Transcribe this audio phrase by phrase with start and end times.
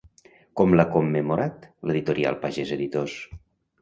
[0.61, 3.19] Com l'ha commemorat l'editorial Pagès Editors?